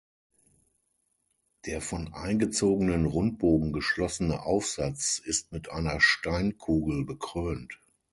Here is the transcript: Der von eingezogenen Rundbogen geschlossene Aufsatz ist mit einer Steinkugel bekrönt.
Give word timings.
Der 1.67 1.79
von 1.79 2.11
eingezogenen 2.15 3.05
Rundbogen 3.05 3.71
geschlossene 3.71 4.41
Aufsatz 4.41 5.19
ist 5.23 5.51
mit 5.51 5.69
einer 5.69 6.01
Steinkugel 6.01 7.05
bekrönt. 7.05 7.79